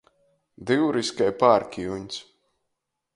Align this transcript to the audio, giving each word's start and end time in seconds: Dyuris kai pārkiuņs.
Dyuris 0.69 1.11
kai 1.19 1.29
pārkiuņs. 1.43 2.21